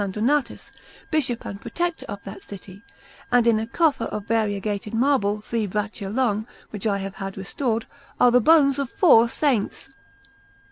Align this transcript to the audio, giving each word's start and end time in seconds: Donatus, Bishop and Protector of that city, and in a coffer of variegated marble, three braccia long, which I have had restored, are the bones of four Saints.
Donatus, 0.03 0.71
Bishop 1.11 1.45
and 1.45 1.61
Protector 1.61 2.07
of 2.09 2.23
that 2.23 2.41
city, 2.41 2.81
and 3.31 3.45
in 3.45 3.59
a 3.59 3.67
coffer 3.67 4.05
of 4.05 4.25
variegated 4.25 4.95
marble, 4.95 5.41
three 5.41 5.67
braccia 5.67 6.09
long, 6.09 6.47
which 6.71 6.87
I 6.87 6.97
have 6.97 7.17
had 7.17 7.37
restored, 7.37 7.85
are 8.19 8.31
the 8.31 8.41
bones 8.41 8.79
of 8.79 8.89
four 8.89 9.29
Saints. 9.29 9.89